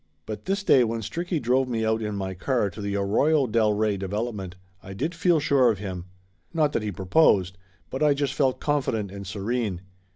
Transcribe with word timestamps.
But 0.25 0.45
this 0.45 0.63
day 0.63 0.83
when 0.83 1.01
Stricky 1.01 1.39
drove 1.39 1.67
me 1.69 1.85
out 1.85 2.01
in 2.01 2.15
my 2.15 2.33
car 2.33 2.71
to 2.71 2.81
the 2.81 2.95
Arroyo 2.95 3.45
del 3.45 3.71
Rey 3.73 3.97
Development, 3.97 4.55
I 4.81 4.95
did 4.95 5.13
feel 5.13 5.39
sure 5.39 5.69
of 5.69 5.77
him. 5.77 6.05
Not 6.55 6.71
that 6.71 6.81
he 6.81 6.91
proposed, 6.91 7.55
but 7.91 8.01
I 8.01 8.15
just 8.15 8.33
felt 8.33 8.59
confident 8.59 9.11
and 9.11 9.27
serene. 9.27 9.81